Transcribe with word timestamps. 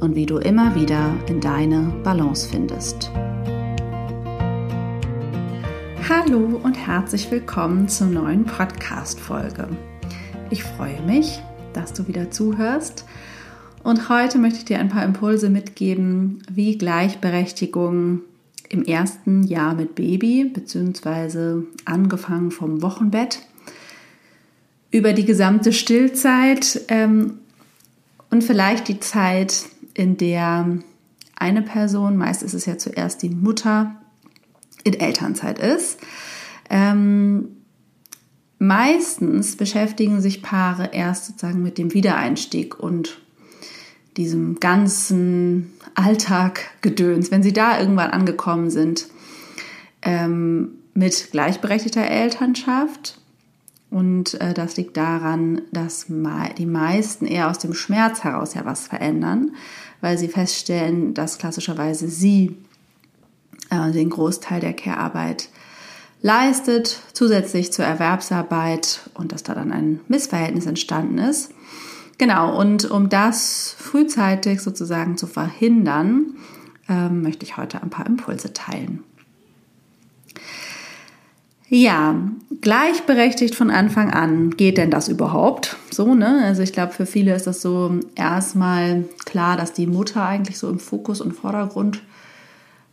und 0.00 0.14
wie 0.14 0.26
du 0.26 0.38
immer 0.38 0.74
wieder 0.74 1.14
in 1.28 1.40
deine 1.40 1.92
Balance 2.04 2.48
findest. 2.48 3.10
Hallo 6.08 6.60
und 6.62 6.74
herzlich 6.74 7.30
willkommen 7.30 7.88
zur 7.88 8.06
neuen 8.06 8.44
Podcast-Folge. 8.44 9.68
Ich 10.50 10.62
freue 10.62 11.00
mich, 11.02 11.40
dass 11.72 11.92
du 11.92 12.06
wieder 12.08 12.30
zuhörst. 12.30 13.04
Und 13.82 14.08
heute 14.08 14.38
möchte 14.38 14.58
ich 14.58 14.64
dir 14.64 14.78
ein 14.78 14.88
paar 14.88 15.04
Impulse 15.04 15.50
mitgeben, 15.50 16.42
wie 16.50 16.78
Gleichberechtigung 16.78 18.22
im 18.68 18.82
ersten 18.84 19.44
Jahr 19.44 19.74
mit 19.74 19.94
Baby, 19.94 20.44
beziehungsweise 20.44 21.64
angefangen 21.84 22.50
vom 22.50 22.82
Wochenbett, 22.82 23.40
über 24.90 25.12
die 25.12 25.24
gesamte 25.24 25.72
Stillzeit 25.72 26.80
ähm, 26.88 27.38
und 28.30 28.44
vielleicht 28.44 28.88
die 28.88 29.00
Zeit 29.00 29.66
in 29.98 30.16
der 30.16 30.78
eine 31.36 31.62
Person, 31.62 32.16
meist 32.16 32.42
ist 32.42 32.54
es 32.54 32.66
ja 32.66 32.78
zuerst 32.78 33.22
die 33.22 33.30
Mutter, 33.30 33.96
in 34.84 34.94
Elternzeit 34.94 35.58
ist. 35.58 35.98
Ähm, 36.70 37.48
meistens 38.58 39.56
beschäftigen 39.56 40.20
sich 40.20 40.42
Paare 40.42 40.90
erst 40.92 41.26
sozusagen 41.26 41.62
mit 41.62 41.78
dem 41.78 41.92
Wiedereinstieg 41.94 42.78
und 42.78 43.20
diesem 44.16 44.60
ganzen 44.60 45.72
Alltaggedöns, 45.94 47.30
wenn 47.30 47.42
sie 47.42 47.52
da 47.52 47.80
irgendwann 47.80 48.10
angekommen 48.10 48.70
sind, 48.70 49.08
ähm, 50.02 50.70
mit 50.94 51.30
gleichberechtigter 51.32 52.08
Elternschaft. 52.08 53.17
Und 53.90 54.38
äh, 54.40 54.52
das 54.52 54.76
liegt 54.76 54.96
daran, 54.96 55.62
dass 55.72 56.06
die 56.58 56.66
meisten 56.66 57.26
eher 57.26 57.50
aus 57.50 57.58
dem 57.58 57.72
Schmerz 57.72 58.22
heraus 58.22 58.54
ja 58.54 58.64
was 58.64 58.86
verändern 58.86 59.52
weil 60.00 60.18
sie 60.18 60.28
feststellen, 60.28 61.14
dass 61.14 61.38
klassischerweise 61.38 62.08
sie 62.08 62.56
äh, 63.70 63.90
den 63.90 64.10
Großteil 64.10 64.60
der 64.60 64.74
Care-Arbeit 64.74 65.48
leistet, 66.20 67.00
zusätzlich 67.12 67.72
zur 67.72 67.84
Erwerbsarbeit 67.84 69.10
und 69.14 69.32
dass 69.32 69.42
da 69.42 69.54
dann 69.54 69.72
ein 69.72 70.00
Missverhältnis 70.08 70.66
entstanden 70.66 71.18
ist. 71.18 71.52
Genau, 72.18 72.58
und 72.58 72.90
um 72.90 73.08
das 73.08 73.74
frühzeitig 73.78 74.60
sozusagen 74.60 75.16
zu 75.16 75.28
verhindern, 75.28 76.34
äh, 76.88 77.08
möchte 77.08 77.44
ich 77.44 77.56
heute 77.56 77.80
ein 77.82 77.90
paar 77.90 78.06
Impulse 78.06 78.52
teilen. 78.52 79.04
Ja, 81.70 82.16
gleichberechtigt 82.62 83.54
von 83.54 83.70
Anfang 83.70 84.10
an. 84.10 84.50
Geht 84.50 84.78
denn 84.78 84.90
das 84.90 85.08
überhaupt? 85.08 85.76
So, 85.90 86.14
ne? 86.14 86.40
Also 86.44 86.62
ich 86.62 86.72
glaube, 86.72 86.92
für 86.92 87.04
viele 87.04 87.34
ist 87.34 87.46
das 87.46 87.60
so 87.60 88.00
erstmal 88.14 89.04
klar, 89.26 89.56
dass 89.58 89.74
die 89.74 89.86
Mutter 89.86 90.24
eigentlich 90.24 90.58
so 90.58 90.70
im 90.70 90.78
Fokus 90.78 91.20
und 91.20 91.32
Vordergrund 91.32 92.02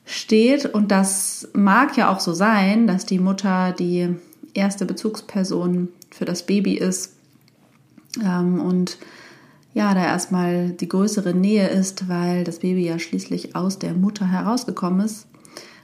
steht. 0.04 0.66
Und 0.66 0.92
das 0.92 1.48
mag 1.54 1.96
ja 1.96 2.14
auch 2.14 2.20
so 2.20 2.34
sein, 2.34 2.86
dass 2.86 3.06
die 3.06 3.20
Mutter 3.20 3.72
die 3.72 4.10
erste 4.54 4.86
Bezugsperson 4.86 5.88
für 6.12 6.26
das 6.26 6.46
Baby 6.46 6.74
ist. 6.74 7.14
Ähm, 8.22 8.60
und 8.60 8.98
ja, 9.74 9.94
da 9.94 10.04
erstmal 10.04 10.72
die 10.72 10.90
größere 10.90 11.34
Nähe 11.34 11.70
ist, 11.70 12.10
weil 12.10 12.44
das 12.44 12.60
Baby 12.60 12.86
ja 12.86 13.00
schließlich 13.00 13.56
aus 13.56 13.80
der 13.80 13.94
Mutter 13.94 14.30
herausgekommen 14.30 15.06
ist 15.06 15.28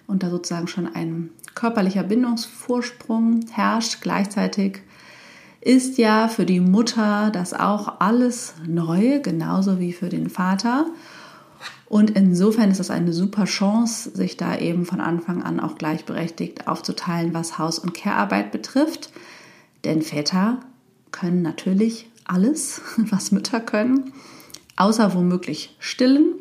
und 0.08 0.24
da 0.24 0.30
sozusagen 0.30 0.68
schon 0.68 0.94
ein 0.94 1.30
körperlicher 1.56 2.04
Bindungsvorsprung 2.04 3.42
herrscht. 3.52 4.02
Gleichzeitig 4.02 4.82
ist 5.62 5.98
ja 5.98 6.28
für 6.28 6.46
die 6.46 6.60
Mutter 6.60 7.30
das 7.32 7.54
auch 7.54 8.00
alles 8.00 8.56
neu, 8.68 9.20
genauso 9.20 9.80
wie 9.80 9.94
für 9.94 10.10
den 10.10 10.30
Vater. 10.30 10.88
Und 11.88 12.12
insofern 12.12 12.72
ist 12.72 12.80
das 12.80 12.90
eine 12.90 13.14
super 13.14 13.46
Chance, 13.46 14.12
sich 14.16 14.38
da 14.38 14.58
eben 14.58 14.86
von 14.86 15.02
Anfang 15.02 15.44
an 15.44 15.60
auch 15.60 15.76
gleichberechtigt 15.76 16.68
aufzuteilen, 16.68 17.34
was 17.34 17.58
Haus- 17.58 17.80
und 17.80 17.94
Care-Arbeit 17.94 18.52
betrifft. 18.52 19.12
Denn 19.84 20.02
Väter 20.02 20.60
können 21.12 21.42
natürlich 21.42 22.10
alles, 22.26 22.82
was 22.98 23.32
Mütter 23.32 23.60
können, 23.60 24.14
außer 24.78 25.14
womöglich 25.14 25.76
stillen. 25.80 26.34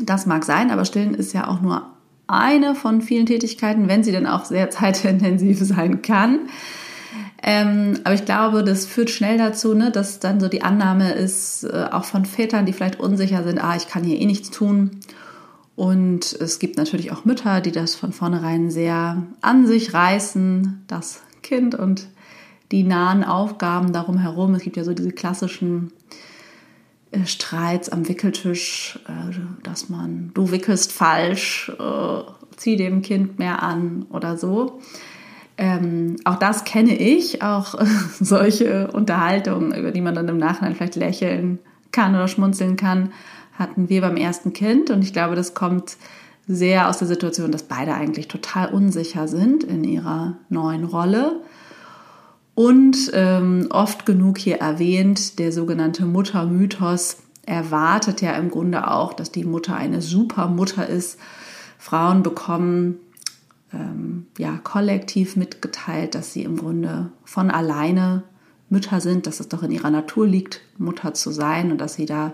Das 0.00 0.24
mag 0.24 0.44
sein, 0.44 0.70
aber 0.70 0.84
stillen 0.84 1.14
ist 1.14 1.32
ja 1.32 1.48
auch 1.48 1.60
nur 1.60 1.93
eine 2.26 2.74
von 2.74 3.02
vielen 3.02 3.26
Tätigkeiten, 3.26 3.88
wenn 3.88 4.04
sie 4.04 4.12
dann 4.12 4.26
auch 4.26 4.44
sehr 4.44 4.70
zeitintensiv 4.70 5.58
sein 5.60 6.02
kann. 6.02 6.48
Ähm, 7.46 8.00
aber 8.04 8.14
ich 8.14 8.24
glaube, 8.24 8.64
das 8.64 8.86
führt 8.86 9.10
schnell 9.10 9.36
dazu, 9.36 9.74
ne, 9.74 9.90
dass 9.90 10.18
dann 10.18 10.40
so 10.40 10.48
die 10.48 10.62
Annahme 10.62 11.12
ist, 11.12 11.64
äh, 11.64 11.88
auch 11.90 12.04
von 12.04 12.24
Vätern, 12.24 12.64
die 12.64 12.72
vielleicht 12.72 12.98
unsicher 12.98 13.44
sind, 13.44 13.62
ah, 13.62 13.76
ich 13.76 13.86
kann 13.86 14.02
hier 14.02 14.18
eh 14.18 14.24
nichts 14.24 14.50
tun. 14.50 15.00
Und 15.76 16.32
es 16.40 16.58
gibt 16.58 16.78
natürlich 16.78 17.12
auch 17.12 17.24
Mütter, 17.24 17.60
die 17.60 17.72
das 17.72 17.96
von 17.96 18.12
vornherein 18.12 18.70
sehr 18.70 19.22
an 19.42 19.66
sich 19.66 19.92
reißen, 19.92 20.84
das 20.86 21.20
Kind 21.42 21.74
und 21.74 22.06
die 22.72 22.84
nahen 22.84 23.24
Aufgaben 23.24 23.92
darum 23.92 24.18
herum. 24.18 24.54
Es 24.54 24.62
gibt 24.62 24.76
ja 24.76 24.84
so 24.84 24.94
diese 24.94 25.12
klassischen 25.12 25.92
Streits 27.26 27.88
am 27.88 28.08
Wickeltisch, 28.08 28.98
äh, 29.08 29.34
dass 29.62 29.88
man, 29.88 30.30
du 30.34 30.50
wickelst 30.50 30.92
falsch, 30.92 31.72
äh, 31.78 32.22
zieh 32.56 32.76
dem 32.76 33.02
Kind 33.02 33.38
mehr 33.38 33.62
an 33.62 34.06
oder 34.10 34.36
so. 34.36 34.80
Ähm, 35.56 36.16
auch 36.24 36.36
das 36.36 36.64
kenne 36.64 36.96
ich, 36.96 37.42
auch 37.42 37.74
solche 38.20 38.90
Unterhaltungen, 38.90 39.74
über 39.74 39.92
die 39.92 40.00
man 40.00 40.14
dann 40.14 40.28
im 40.28 40.38
Nachhinein 40.38 40.74
vielleicht 40.74 40.96
lächeln 40.96 41.58
kann 41.92 42.14
oder 42.14 42.28
schmunzeln 42.28 42.76
kann, 42.76 43.12
hatten 43.56 43.88
wir 43.88 44.00
beim 44.00 44.16
ersten 44.16 44.52
Kind. 44.52 44.90
Und 44.90 45.02
ich 45.02 45.12
glaube, 45.12 45.36
das 45.36 45.54
kommt 45.54 45.96
sehr 46.46 46.88
aus 46.88 46.98
der 46.98 47.08
Situation, 47.08 47.52
dass 47.52 47.62
beide 47.62 47.94
eigentlich 47.94 48.28
total 48.28 48.72
unsicher 48.72 49.28
sind 49.28 49.64
in 49.64 49.84
ihrer 49.84 50.36
neuen 50.48 50.84
Rolle 50.84 51.40
und 52.54 53.10
ähm, 53.12 53.66
oft 53.70 54.06
genug 54.06 54.38
hier 54.38 54.58
erwähnt, 54.58 55.38
der 55.38 55.50
sogenannte 55.50 56.06
Muttermythos 56.06 57.18
erwartet 57.46 58.20
ja 58.22 58.32
im 58.34 58.50
Grunde 58.50 58.90
auch, 58.90 59.12
dass 59.12 59.32
die 59.32 59.44
Mutter 59.44 59.76
eine 59.76 60.00
super 60.00 60.46
Mutter 60.48 60.88
ist. 60.88 61.18
Frauen 61.78 62.22
bekommen 62.22 62.98
ähm, 63.72 64.26
ja 64.38 64.58
kollektiv 64.62 65.36
mitgeteilt, 65.36 66.14
dass 66.14 66.32
sie 66.32 66.44
im 66.44 66.56
Grunde 66.56 67.10
von 67.24 67.50
alleine 67.50 68.22
Mütter 68.70 69.00
sind, 69.00 69.26
dass 69.26 69.40
es 69.40 69.48
doch 69.48 69.62
in 69.62 69.70
ihrer 69.70 69.90
Natur 69.90 70.26
liegt, 70.26 70.62
Mutter 70.78 71.12
zu 71.12 71.32
sein 71.32 71.72
und 71.72 71.78
dass 71.78 71.94
sie 71.94 72.06
da 72.06 72.32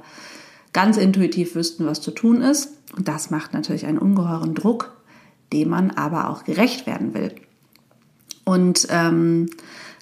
ganz 0.73 0.97
intuitiv 0.97 1.55
wüssten, 1.55 1.87
was 1.87 2.01
zu 2.01 2.11
tun 2.11 2.43
ist. 2.43 2.77
Und 2.97 3.09
das 3.09 3.31
macht 3.31 3.55
natürlich 3.55 3.87
einen 3.87 3.99
ungeheuren 3.99 4.55
Druck, 4.55 4.97
dem 5.53 5.71
man 5.71 5.91
aber 5.91 6.31
auch 6.31 6.45
gerecht 6.45 6.87
werden 6.87 7.15
will. 7.15 7.35
Und 8.45 8.87
ähm, 8.91 9.49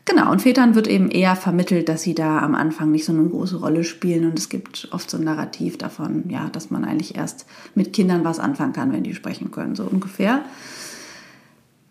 Genau, 0.09 0.33
und 0.33 0.41
Vätern 0.41 0.75
wird 0.75 0.87
eben 0.87 1.11
eher 1.11 1.37
vermittelt, 1.37 1.91
dass 1.91 2.01
sie 2.01 2.15
da 2.15 2.39
am 2.39 2.55
Anfang 2.55 2.91
nicht 2.91 3.05
so 3.05 3.13
eine 3.13 3.29
große 3.29 3.59
Rolle 3.59 3.85
spielen. 3.85 4.25
Und 4.25 4.39
es 4.39 4.49
gibt 4.49 4.89
oft 4.91 5.11
so 5.11 5.19
ein 5.19 5.25
Narrativ 5.25 5.77
davon, 5.77 6.25
ja, 6.31 6.49
dass 6.49 6.71
man 6.71 6.87
eigentlich 6.87 7.17
erst 7.17 7.45
mit 7.75 7.93
Kindern 7.93 8.25
was 8.25 8.39
anfangen 8.39 8.73
kann, 8.73 8.91
wenn 8.91 9.03
die 9.03 9.15
sprechen 9.15 9.51
können, 9.51 9.77
so 9.77 9.85
ungefähr. 9.85 10.43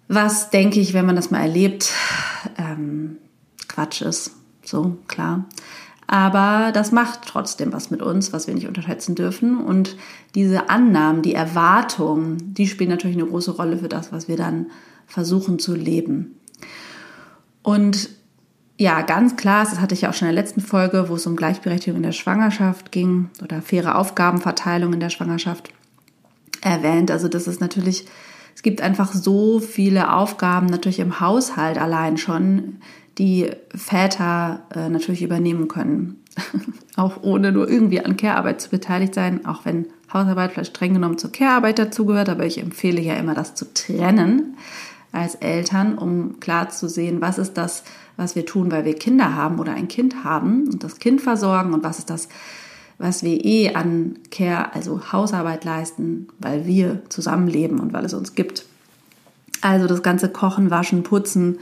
Was 0.08 0.50
denke 0.50 0.80
ich, 0.80 0.96
wenn 0.96 1.06
man 1.06 1.16
das 1.16 1.30
mal 1.30 1.42
erlebt, 1.42 1.94
ähm, 2.58 3.18
Quatsch 3.68 4.02
ist, 4.02 4.32
so 4.64 4.98
klar. 5.08 5.46
Aber 6.08 6.72
das 6.72 6.92
macht 6.92 7.22
trotzdem 7.28 7.72
was 7.72 7.92
mit 7.92 8.02
uns, 8.02 8.34
was 8.34 8.48
wir 8.48 8.56
nicht 8.56 8.68
unterschätzen 8.68 9.14
dürfen. 9.14 9.60
Und 9.60 9.96
diese 10.34 10.72
Annahmen, 10.72 11.22
die 11.22 11.36
Erwartungen, 11.36 12.56
die 12.56 12.66
spielen 12.66 12.90
natürlich 12.90 13.18
eine 13.18 13.28
große 13.28 13.52
Rolle 13.52 13.78
für 13.78 13.90
das, 13.90 14.12
was 14.12 14.28
wir 14.28 14.38
dann 14.38 14.72
versuchen 15.06 15.60
zu 15.60 15.76
leben. 15.76 16.38
Und 17.68 18.08
ja, 18.78 19.02
ganz 19.02 19.36
klar, 19.36 19.66
das 19.66 19.82
hatte 19.82 19.94
ich 19.94 20.04
ja 20.04 20.10
auch 20.10 20.14
schon 20.14 20.30
in 20.30 20.34
der 20.34 20.42
letzten 20.42 20.62
Folge, 20.62 21.10
wo 21.10 21.16
es 21.16 21.28
um 21.28 21.36
Gleichberechtigung 21.36 21.98
in 21.98 22.04
der 22.04 22.14
Schwangerschaft 22.14 22.94
ging 22.94 23.30
oder 23.44 23.62
faire 23.62 23.98
Aufgabenverteilung 23.98 24.94
in 24.94 25.02
der 25.02 25.10
Schwangerschaft 25.10 25.74
erwähnt. 26.62 27.12
Also 27.12 27.28
das 27.28 27.46
ist 27.46 27.60
natürlich, 27.60 28.06
es 28.56 28.62
gibt 28.62 28.80
einfach 28.80 29.12
so 29.12 29.60
viele 29.60 30.14
Aufgaben 30.14 30.68
natürlich 30.68 31.00
im 31.00 31.20
Haushalt 31.20 31.78
allein 31.78 32.16
schon, 32.16 32.78
die 33.18 33.50
Väter 33.76 34.62
äh, 34.74 34.88
natürlich 34.88 35.22
übernehmen 35.22 35.68
können. 35.68 36.24
auch 36.96 37.22
ohne 37.22 37.52
nur 37.52 37.68
irgendwie 37.70 38.00
an 38.00 38.16
Care-Arbeit 38.16 38.62
zu 38.62 38.70
beteiligt 38.70 39.14
sein, 39.14 39.46
auch 39.46 39.66
wenn 39.66 39.88
Hausarbeit 40.14 40.54
vielleicht 40.54 40.74
streng 40.74 40.94
genommen 40.94 41.18
zur 41.18 41.34
Care-Arbeit 41.34 41.80
dazugehört, 41.80 42.30
aber 42.30 42.46
ich 42.46 42.62
empfehle 42.62 43.02
ja 43.02 43.16
immer, 43.16 43.34
das 43.34 43.56
zu 43.56 43.74
trennen 43.74 44.56
als 45.12 45.36
Eltern, 45.36 45.98
um 45.98 46.40
klar 46.40 46.70
zu 46.70 46.90
sehen, 46.90 47.22
was 47.22 47.38
ist 47.38 47.58
das, 47.58 47.84
was 48.18 48.36
wir 48.36 48.46
tun, 48.46 48.72
weil 48.72 48.86
wir 48.86 48.96
Kinder 48.96 49.36
haben 49.36 49.60
oder 49.60 49.74
ein 49.74 49.88
Kind 49.88 50.24
haben 50.24 50.68
und 50.68 50.84
das 50.84 51.00
Kind 51.00 51.22
versorgen 51.22 51.74
und 51.74 51.84
was 51.84 52.00
ist 52.00 52.10
das, 52.10 52.28
was 52.98 53.24
wir 53.24 53.44
eh 53.46 53.76
an 53.76 54.20
Care, 54.32 54.74
also 54.74 55.12
Hausarbeit 55.12 55.64
leisten, 55.64 56.28
weil 56.40 56.66
wir 56.66 57.04
zusammenleben 57.10 57.80
und 57.80 57.94
weil 57.94 58.06
es 58.06 58.14
uns 58.14 58.36
gibt. 58.36 58.66
Also 59.62 59.88
das 59.88 60.04
ganze 60.04 60.30
Kochen, 60.30 60.70
Waschen, 60.70 61.04
Putzen, 61.04 61.60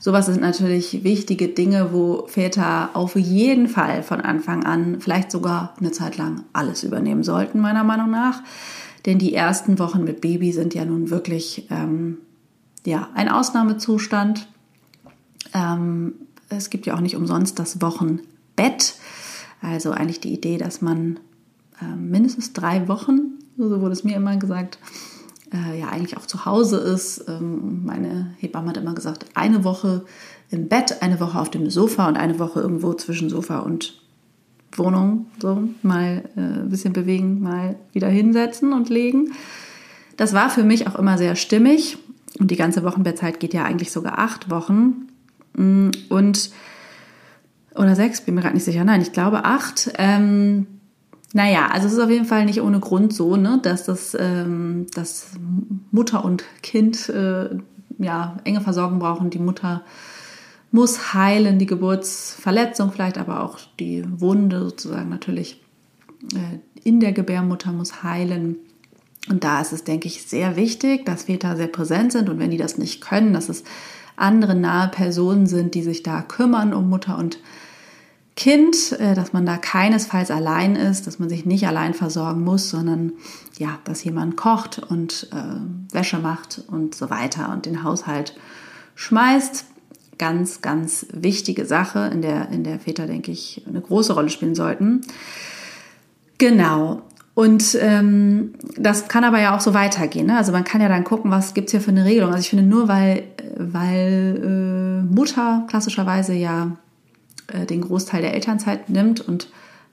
sowas 0.00 0.26
sind 0.26 0.40
natürlich 0.40 1.04
wichtige 1.04 1.48
Dinge, 1.48 1.92
wo 1.92 2.26
Väter 2.26 2.90
auf 2.94 3.16
jeden 3.16 3.68
Fall 3.68 4.02
von 4.02 4.20
Anfang 4.20 4.64
an, 4.64 5.00
vielleicht 5.00 5.30
sogar 5.30 5.74
eine 5.80 5.92
Zeit 5.92 6.16
lang 6.16 6.44
alles 6.52 6.84
übernehmen 6.84 7.22
sollten, 7.22 7.60
meiner 7.60 7.84
Meinung 7.84 8.10
nach. 8.10 8.42
Denn 9.06 9.18
die 9.18 9.34
ersten 9.34 9.78
Wochen 9.78 10.04
mit 10.04 10.20
Baby 10.20 10.52
sind 10.52 10.74
ja 10.74 10.84
nun 10.84 11.10
wirklich 11.10 11.66
ähm, 11.70 12.18
ja, 12.88 13.08
ein 13.14 13.28
Ausnahmezustand. 13.28 14.48
Ähm, 15.52 16.14
es 16.48 16.70
gibt 16.70 16.86
ja 16.86 16.94
auch 16.94 17.00
nicht 17.00 17.16
umsonst 17.16 17.58
das 17.58 17.82
Wochenbett. 17.82 18.94
Also 19.60 19.90
eigentlich 19.90 20.20
die 20.20 20.32
Idee, 20.32 20.56
dass 20.56 20.80
man 20.80 21.20
äh, 21.82 21.96
mindestens 21.96 22.52
drei 22.52 22.88
Wochen, 22.88 23.38
so 23.56 23.80
wurde 23.80 23.92
es 23.92 24.04
mir 24.04 24.16
immer 24.16 24.36
gesagt, 24.36 24.78
äh, 25.52 25.78
ja 25.78 25.88
eigentlich 25.88 26.16
auch 26.16 26.26
zu 26.26 26.46
Hause 26.46 26.78
ist. 26.78 27.24
Ähm, 27.28 27.84
meine 27.84 28.34
Hebamme 28.38 28.70
hat 28.70 28.76
immer 28.78 28.94
gesagt, 28.94 29.26
eine 29.34 29.64
Woche 29.64 30.04
im 30.50 30.68
Bett, 30.68 31.02
eine 31.02 31.20
Woche 31.20 31.38
auf 31.38 31.50
dem 31.50 31.68
Sofa 31.68 32.08
und 32.08 32.16
eine 32.16 32.38
Woche 32.38 32.60
irgendwo 32.60 32.94
zwischen 32.94 33.28
Sofa 33.28 33.58
und 33.58 34.00
Wohnung. 34.72 35.26
So 35.40 35.68
mal 35.82 36.24
äh, 36.36 36.40
ein 36.40 36.70
bisschen 36.70 36.94
bewegen, 36.94 37.42
mal 37.42 37.76
wieder 37.92 38.08
hinsetzen 38.08 38.72
und 38.72 38.88
legen. 38.88 39.32
Das 40.16 40.32
war 40.32 40.48
für 40.48 40.64
mich 40.64 40.86
auch 40.86 40.96
immer 40.96 41.18
sehr 41.18 41.36
stimmig. 41.36 41.98
Und 42.38 42.50
die 42.50 42.56
ganze 42.56 42.84
Wochenbettzeit 42.84 43.40
geht 43.40 43.54
ja 43.54 43.64
eigentlich 43.64 43.90
sogar 43.90 44.18
acht 44.18 44.50
Wochen. 44.50 45.08
Mm, 45.54 45.90
und 46.08 46.50
oder 47.74 47.94
sechs, 47.94 48.20
bin 48.20 48.34
mir 48.34 48.42
gerade 48.42 48.54
nicht 48.54 48.64
sicher. 48.64 48.84
Nein, 48.84 49.00
ich 49.00 49.12
glaube 49.12 49.44
acht. 49.44 49.92
Ähm, 49.98 50.66
naja, 51.32 51.68
also 51.70 51.86
es 51.86 51.92
ist 51.92 52.00
auf 52.00 52.10
jeden 52.10 52.24
Fall 52.24 52.44
nicht 52.44 52.62
ohne 52.62 52.80
Grund 52.80 53.12
so, 53.12 53.36
ne, 53.36 53.60
dass 53.62 53.84
das 53.84 54.16
ähm, 54.18 54.86
dass 54.94 55.32
Mutter 55.90 56.24
und 56.24 56.44
Kind 56.62 57.08
äh, 57.08 57.50
ja, 57.98 58.36
enge 58.44 58.60
Versorgung 58.60 58.98
brauchen. 58.98 59.30
Die 59.30 59.38
Mutter 59.38 59.82
muss 60.70 61.14
heilen, 61.14 61.58
die 61.58 61.66
Geburtsverletzung 61.66 62.92
vielleicht, 62.92 63.18
aber 63.18 63.42
auch 63.42 63.58
die 63.78 64.04
Wunde 64.20 64.60
sozusagen 64.60 65.08
natürlich 65.08 65.62
äh, 66.34 66.58
in 66.82 67.00
der 67.00 67.12
Gebärmutter 67.12 67.72
muss 67.72 68.02
heilen. 68.02 68.56
Und 69.28 69.44
da 69.44 69.60
ist 69.60 69.72
es, 69.72 69.84
denke 69.84 70.06
ich, 70.06 70.22
sehr 70.22 70.56
wichtig, 70.56 71.04
dass 71.04 71.24
Väter 71.24 71.56
sehr 71.56 71.66
präsent 71.66 72.12
sind 72.12 72.28
und 72.28 72.38
wenn 72.38 72.50
die 72.50 72.56
das 72.56 72.78
nicht 72.78 73.00
können, 73.00 73.32
dass 73.32 73.48
es 73.48 73.64
andere 74.16 74.54
nahe 74.54 74.88
Personen 74.88 75.46
sind, 75.46 75.74
die 75.74 75.82
sich 75.82 76.02
da 76.02 76.22
kümmern 76.22 76.72
um 76.74 76.88
Mutter 76.88 77.18
und 77.18 77.38
Kind, 78.38 78.92
äh, 79.00 79.16
dass 79.16 79.32
man 79.32 79.46
da 79.46 79.56
keinesfalls 79.56 80.30
allein 80.30 80.76
ist, 80.76 81.08
dass 81.08 81.18
man 81.18 81.28
sich 81.28 81.44
nicht 81.44 81.66
allein 81.66 81.92
versorgen 81.92 82.44
muss, 82.44 82.70
sondern 82.70 83.14
ja, 83.58 83.80
dass 83.82 84.04
jemand 84.04 84.36
kocht 84.36 84.78
und 84.78 85.28
äh, 85.32 85.92
Wäsche 85.92 86.18
macht 86.18 86.62
und 86.68 86.94
so 86.94 87.10
weiter 87.10 87.50
und 87.52 87.66
den 87.66 87.82
Haushalt 87.82 88.36
schmeißt. 88.94 89.64
Ganz, 90.18 90.62
ganz 90.62 91.06
wichtige 91.12 91.64
Sache, 91.64 92.10
in 92.12 92.22
der, 92.22 92.50
in 92.50 92.62
der 92.62 92.78
Väter, 92.78 93.08
denke 93.08 93.32
ich, 93.32 93.64
eine 93.68 93.80
große 93.80 94.12
Rolle 94.12 94.30
spielen 94.30 94.54
sollten. 94.54 95.00
Genau. 96.38 97.02
Und 97.38 97.78
ähm, 97.80 98.54
das 98.76 99.06
kann 99.06 99.22
aber 99.22 99.40
ja 99.40 99.54
auch 99.54 99.60
so 99.60 99.72
weitergehen. 99.72 100.26
Ne? 100.26 100.36
Also 100.36 100.50
man 100.50 100.64
kann 100.64 100.80
ja 100.80 100.88
dann 100.88 101.04
gucken, 101.04 101.30
was 101.30 101.54
gibt's 101.54 101.70
hier 101.70 101.80
für 101.80 101.92
eine 101.92 102.04
Regelung. 102.04 102.30
Also 102.30 102.40
ich 102.40 102.50
finde 102.50 102.64
nur, 102.64 102.88
weil, 102.88 103.22
weil 103.56 104.42
äh, 104.42 105.14
Mutter 105.14 105.64
klassischerweise 105.68 106.34
ja 106.34 106.72
äh, 107.46 107.64
den 107.64 107.82
Großteil 107.82 108.22
der 108.22 108.34
Elternzeit 108.34 108.90
nimmt 108.90 109.20
und 109.20 109.46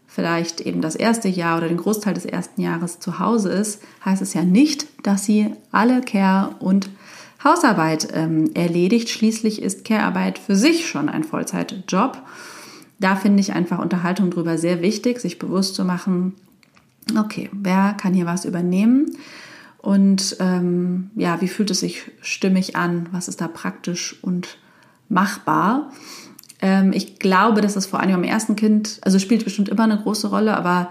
vielleicht 0.08 0.60
eben 0.60 0.82
das 0.82 0.96
erste 0.96 1.28
Jahr 1.28 1.60
oder 1.60 1.68
den 1.68 1.78
Großteil 1.78 2.16
des 2.16 2.26
ersten 2.26 2.62
Jahres 2.62 2.98
zu 3.00 3.20
Hause 3.20 3.50
ist, 3.50 3.80
heißt 4.04 4.24
es 4.24 4.34
ja 4.34 4.42
nicht, 4.42 4.88
dass 5.06 5.26
sie 5.26 5.52
alle 5.72 6.02
Care- 6.02 6.56
und 6.58 6.90
Hausarbeit 7.44 8.08
ähm, 8.16 8.50
erledigt. 8.56 9.10
Schließlich 9.10 9.62
ist 9.62 9.86
Care-Arbeit 9.86 10.40
für 10.40 10.56
sich 10.56 10.88
schon 10.88 11.10
ein 11.10 11.24
Vollzeitjob. 11.24 12.18
Da 12.98 13.16
finde 13.16 13.42
ich 13.42 13.54
einfach 13.54 13.78
Unterhaltung 13.78 14.32
darüber 14.32 14.58
sehr 14.58 14.82
wichtig, 14.82 15.20
sich 15.20 15.38
bewusst 15.38 15.76
zu 15.76 15.86
machen, 15.86 16.34
okay, 17.18 17.50
wer 17.52 17.94
kann 17.94 18.14
hier 18.14 18.26
was 18.26 18.46
übernehmen? 18.46 19.18
Und 19.78 20.38
ähm, 20.40 21.12
ja, 21.16 21.42
wie 21.42 21.48
fühlt 21.48 21.70
es 21.70 21.82
sich 21.82 22.12
stimmig 22.22 22.76
an? 22.76 23.08
Was 23.12 23.28
ist 23.28 23.42
da 23.42 23.48
praktisch 23.48 24.18
und 24.24 24.58
machbar? 25.10 25.92
Ähm, 26.62 26.92
ich 26.94 27.20
glaube, 27.20 27.62
dass 27.62 27.76
das 27.76 27.86
vor 27.86 28.00
allem 28.00 28.16
am 28.16 28.24
ersten 28.24 28.56
Kind, 28.56 29.00
also 29.04 29.20
spielt 29.20 29.44
bestimmt 29.44 29.70
immer 29.70 29.84
eine 29.84 30.02
große 30.02 30.30
Rolle, 30.30 30.58
aber 30.58 30.90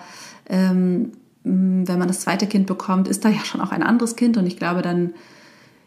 ähm, 0.48 1.12
wenn 1.42 1.98
man 1.98 2.08
das 2.08 2.20
zweite 2.20 2.46
Kind 2.46 2.66
bekommt, 2.66 3.08
ist 3.08 3.24
da 3.24 3.28
ja 3.28 3.44
schon 3.44 3.60
auch 3.60 3.72
ein 3.72 3.82
anderes 3.82 4.16
Kind 4.16 4.36
und 4.36 4.46
ich 4.46 4.56
glaube, 4.56 4.82
dann 4.82 5.12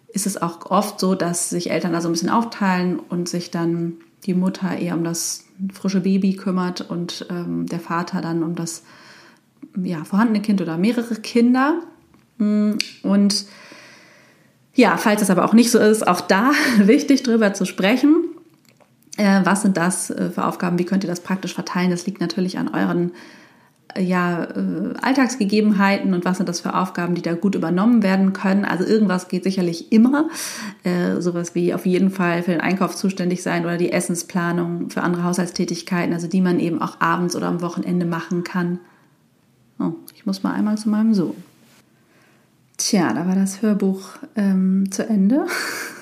ist 0.09 0.27
es 0.27 0.41
auch 0.41 0.69
oft 0.69 0.99
so, 0.99 1.15
dass 1.15 1.49
sich 1.49 1.71
Eltern 1.71 1.93
da 1.93 2.01
so 2.01 2.09
ein 2.09 2.11
bisschen 2.11 2.29
aufteilen 2.29 2.99
und 2.99 3.27
sich 3.29 3.51
dann 3.51 3.93
die 4.25 4.33
Mutter 4.33 4.77
eher 4.77 4.95
um 4.95 5.03
das 5.03 5.45
frische 5.73 6.01
Baby 6.01 6.35
kümmert 6.35 6.81
und 6.81 7.25
ähm, 7.29 7.65
der 7.65 7.79
Vater 7.79 8.21
dann 8.21 8.43
um 8.43 8.55
das 8.55 8.83
ja, 9.81 10.03
vorhandene 10.03 10.41
Kind 10.41 10.61
oder 10.61 10.77
mehrere 10.77 11.15
Kinder. 11.15 11.81
Mm, 12.37 12.73
und 13.03 13.45
ja, 14.77 14.95
falls 14.97 15.21
es 15.21 15.29
aber 15.29 15.43
auch 15.43 15.53
nicht 15.53 15.71
so 15.71 15.79
ist, 15.79 16.07
auch 16.07 16.21
da 16.21 16.51
wichtig 16.77 17.23
drüber 17.23 17.53
zu 17.53 17.65
sprechen. 17.65 18.23
Äh, 19.17 19.41
was 19.43 19.63
sind 19.63 19.75
das 19.75 20.11
äh, 20.11 20.29
für 20.29 20.45
Aufgaben? 20.45 20.79
Wie 20.79 20.85
könnt 20.85 21.03
ihr 21.03 21.09
das 21.09 21.21
praktisch 21.21 21.55
verteilen? 21.55 21.89
Das 21.89 22.05
liegt 22.05 22.21
natürlich 22.21 22.59
an 22.59 22.67
euren 22.67 23.11
äh, 23.95 24.03
ja, 24.03 24.47
Alltagsgegebenheiten 25.01 26.13
und 26.13 26.23
was 26.23 26.37
sind 26.37 26.47
das 26.47 26.61
für 26.61 26.75
Aufgaben, 26.75 27.15
die 27.15 27.23
da 27.23 27.33
gut 27.33 27.55
übernommen 27.55 28.03
werden 28.03 28.33
können. 28.33 28.63
Also 28.63 28.85
irgendwas 28.85 29.27
geht 29.27 29.43
sicherlich 29.43 29.91
immer. 29.91 30.29
Sowas 31.19 31.55
wie 31.55 31.73
auf 31.73 31.85
jeden 31.87 32.11
Fall 32.11 32.43
für 32.43 32.51
den 32.51 32.61
Einkauf 32.61 32.95
zuständig 32.95 33.41
sein 33.41 33.65
oder 33.65 33.77
die 33.77 33.91
Essensplanung 33.91 34.91
für 34.91 35.01
andere 35.01 35.23
Haushaltstätigkeiten, 35.23 36.13
also 36.13 36.27
die 36.27 36.41
man 36.41 36.59
eben 36.59 36.81
auch 36.81 37.01
abends 37.01 37.35
oder 37.35 37.47
am 37.47 37.61
Wochenende 37.61 38.05
machen 38.05 38.43
kann. 38.43 38.79
Oh, 39.79 39.93
ich 40.15 40.25
muss 40.25 40.43
mal 40.43 40.53
einmal 40.53 40.77
zu 40.77 40.89
meinem 40.89 41.13
Sohn. 41.13 41.35
Tja, 42.77 43.13
da 43.13 43.27
war 43.27 43.35
das 43.35 43.61
Hörbuch 43.61 44.09
ähm, 44.35 44.91
zu 44.91 45.07
Ende. 45.07 45.47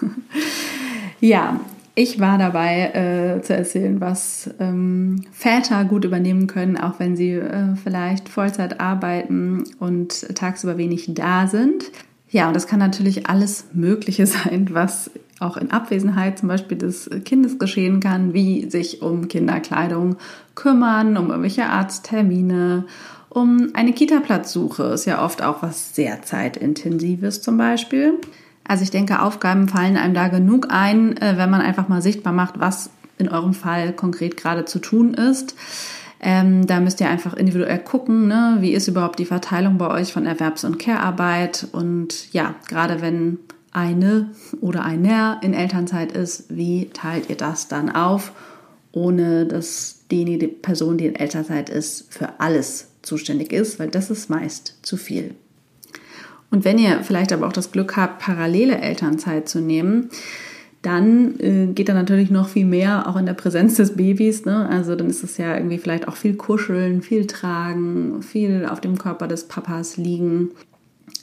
ja, 1.21 1.59
ich 1.95 2.19
war 2.19 2.37
dabei 2.37 2.91
äh, 3.37 3.41
zu 3.41 3.55
erzählen, 3.55 4.01
was 4.01 4.49
ähm, 4.59 5.21
Väter 5.31 5.85
gut 5.85 6.03
übernehmen 6.03 6.47
können, 6.47 6.77
auch 6.77 6.99
wenn 6.99 7.15
sie 7.15 7.31
äh, 7.31 7.75
vielleicht 7.81 8.27
Vollzeit 8.27 8.81
arbeiten 8.81 9.63
und 9.79 10.35
tagsüber 10.35 10.77
wenig 10.77 11.13
da 11.13 11.47
sind. 11.47 11.85
Ja, 12.29 12.47
und 12.49 12.53
das 12.53 12.67
kann 12.67 12.79
natürlich 12.79 13.27
alles 13.27 13.67
Mögliche 13.73 14.27
sein, 14.27 14.69
was 14.73 15.09
auch 15.39 15.55
in 15.55 15.71
Abwesenheit 15.71 16.37
zum 16.37 16.49
Beispiel 16.49 16.77
des 16.77 17.09
Kindes 17.23 17.59
geschehen 17.59 18.01
kann, 18.01 18.33
wie 18.33 18.69
sich 18.69 19.01
um 19.01 19.29
Kinderkleidung 19.29 20.17
kümmern, 20.53 21.15
um 21.15 21.29
irgendwelche 21.29 21.65
Arzttermine, 21.65 22.85
um 23.35 23.71
eine 23.73 23.91
Kita-Platzsuche. 23.91 24.83
Ist 24.83 25.05
ja 25.05 25.23
oft 25.23 25.43
auch 25.43 25.61
was 25.61 25.93
sehr 25.93 26.21
zeitintensives 26.21 27.41
zum 27.41 27.57
Beispiel. 27.57 28.13
Also 28.63 28.83
ich 28.83 28.91
denke, 28.91 29.21
Aufgaben 29.21 29.67
fallen 29.67 29.97
einem 29.97 30.13
da 30.13 30.29
genug 30.29 30.67
ein, 30.69 31.17
äh, 31.17 31.37
wenn 31.37 31.49
man 31.49 31.61
einfach 31.61 31.87
mal 31.87 32.01
sichtbar 32.01 32.33
macht, 32.33 32.59
was 32.59 32.89
in 33.17 33.29
eurem 33.29 33.53
Fall 33.53 33.93
konkret 33.93 34.37
gerade 34.37 34.65
zu 34.65 34.79
tun 34.79 35.13
ist. 35.13 35.55
Ähm, 36.21 36.65
da 36.65 36.79
müsst 36.79 37.01
ihr 37.01 37.09
einfach 37.09 37.33
individuell 37.33 37.79
gucken, 37.79 38.27
ne? 38.27 38.57
wie 38.61 38.71
ist 38.71 38.87
überhaupt 38.87 39.19
die 39.19 39.25
Verteilung 39.25 39.77
bei 39.77 39.89
euch 39.89 40.13
von 40.13 40.25
Erwerbs- 40.25 40.63
und 40.63 40.79
Care-Arbeit. 40.79 41.67
Und 41.73 42.33
ja, 42.33 42.55
gerade 42.67 43.01
wenn 43.01 43.39
eine 43.71 44.31
oder 44.61 44.85
einer 44.85 45.41
in 45.43 45.53
Elternzeit 45.53 46.13
ist, 46.13 46.45
wie 46.49 46.89
teilt 46.93 47.29
ihr 47.29 47.35
das 47.35 47.67
dann 47.67 47.93
auf, 47.93 48.31
ohne 48.93 49.45
dass 49.45 50.05
diejenige 50.09 50.47
Person, 50.47 50.97
die 50.97 51.07
in 51.07 51.15
Elternzeit 51.15 51.69
ist, 51.69 52.11
für 52.11 52.39
alles 52.39 52.94
zuständig 53.05 53.53
ist, 53.53 53.79
weil 53.79 53.89
das 53.89 54.09
ist 54.09 54.29
meist 54.29 54.79
zu 54.81 54.97
viel. 54.97 55.35
Und 56.51 56.63
wenn 56.63 56.77
ihr 56.77 57.03
vielleicht 57.03 57.33
aber 57.33 57.47
auch 57.47 57.53
das 57.53 57.71
Glück 57.71 57.97
habt, 57.97 58.19
parallele 58.19 58.77
Elternzeit 58.77 59.49
zu 59.49 59.59
nehmen, 59.59 60.09
dann 60.81 61.39
äh, 61.39 61.67
geht 61.73 61.89
da 61.89 61.93
natürlich 61.93 62.29
noch 62.29 62.47
viel 62.47 62.65
mehr 62.65 63.09
auch 63.09 63.15
in 63.15 63.25
der 63.25 63.33
Präsenz 63.33 63.75
des 63.75 63.95
Babys. 63.95 64.45
Ne? 64.45 64.69
Also 64.69 64.95
dann 64.95 65.09
ist 65.09 65.23
es 65.23 65.37
ja 65.37 65.55
irgendwie 65.55 65.79
vielleicht 65.79 66.07
auch 66.07 66.15
viel 66.15 66.35
kuscheln, 66.35 67.01
viel 67.01 67.25
tragen, 67.25 68.21
viel 68.21 68.67
auf 68.69 68.81
dem 68.81 68.97
Körper 68.97 69.27
des 69.27 69.47
Papas 69.47 69.97
liegen. 69.97 70.51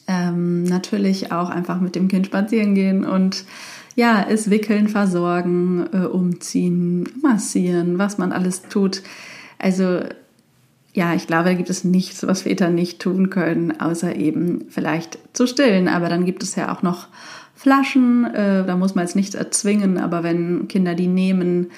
Ähm, 0.08 0.64
natürlich 0.64 1.30
auch 1.30 1.48
einfach 1.48 1.80
mit 1.80 1.94
dem 1.94 2.08
Kind 2.08 2.26
spazieren 2.26 2.74
gehen 2.74 3.04
und 3.04 3.44
ja, 3.94 4.26
es 4.28 4.50
wickeln, 4.50 4.88
versorgen, 4.88 5.86
äh, 5.92 6.06
umziehen, 6.06 7.08
massieren, 7.22 7.98
was 7.98 8.18
man 8.18 8.32
alles 8.32 8.62
tut. 8.62 9.02
Also 9.58 10.00
ja, 10.94 11.14
ich 11.14 11.26
glaube, 11.26 11.44
da 11.44 11.54
gibt 11.54 11.70
es 11.70 11.84
nichts, 11.84 12.26
was 12.26 12.42
Väter 12.42 12.68
nicht 12.68 13.00
tun 13.00 13.30
können, 13.30 13.80
außer 13.80 14.14
eben 14.14 14.66
vielleicht 14.68 15.18
zu 15.32 15.46
stillen. 15.46 15.88
Aber 15.88 16.08
dann 16.08 16.26
gibt 16.26 16.42
es 16.42 16.54
ja 16.54 16.74
auch 16.74 16.82
noch 16.82 17.08
Flaschen, 17.54 18.24
äh, 18.26 18.66
da 18.66 18.76
muss 18.76 18.94
man 18.94 19.04
jetzt 19.04 19.16
nichts 19.16 19.34
erzwingen, 19.34 19.96
aber 19.98 20.22
wenn 20.22 20.68
Kinder 20.68 20.94
die 20.94 21.06
nehmen, 21.06 21.70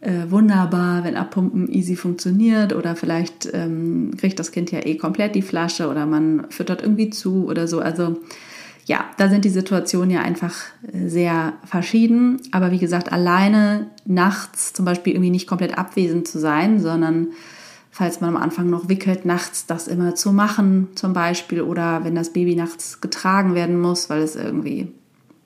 äh, 0.00 0.30
wunderbar, 0.30 1.04
wenn 1.04 1.16
Abpumpen 1.16 1.70
easy 1.70 1.96
funktioniert 1.96 2.74
oder 2.74 2.96
vielleicht 2.96 3.48
ähm, 3.52 4.12
kriegt 4.16 4.38
das 4.38 4.52
Kind 4.52 4.70
ja 4.70 4.84
eh 4.84 4.96
komplett 4.96 5.34
die 5.34 5.42
Flasche 5.42 5.88
oder 5.88 6.06
man 6.06 6.46
füttert 6.50 6.82
irgendwie 6.82 7.10
zu 7.10 7.46
oder 7.46 7.66
so. 7.66 7.80
Also 7.80 8.20
ja, 8.84 9.04
da 9.16 9.28
sind 9.28 9.44
die 9.44 9.50
Situationen 9.50 10.10
ja 10.10 10.22
einfach 10.22 10.54
äh, 10.92 11.08
sehr 11.08 11.54
verschieden. 11.64 12.40
Aber 12.52 12.70
wie 12.70 12.78
gesagt, 12.78 13.12
alleine 13.12 13.90
nachts 14.04 14.72
zum 14.72 14.84
Beispiel 14.84 15.14
irgendwie 15.14 15.30
nicht 15.30 15.46
komplett 15.46 15.76
abwesend 15.76 16.28
zu 16.28 16.38
sein, 16.38 16.78
sondern 16.78 17.28
falls 17.96 18.20
man 18.20 18.36
am 18.36 18.42
Anfang 18.42 18.68
noch 18.68 18.90
wickelt, 18.90 19.24
nachts 19.24 19.64
das 19.64 19.88
immer 19.88 20.14
zu 20.14 20.30
machen 20.30 20.88
zum 20.96 21.14
Beispiel 21.14 21.62
oder 21.62 22.04
wenn 22.04 22.14
das 22.14 22.30
Baby 22.30 22.54
nachts 22.54 23.00
getragen 23.00 23.54
werden 23.54 23.80
muss, 23.80 24.10
weil 24.10 24.20
es 24.20 24.36
irgendwie 24.36 24.92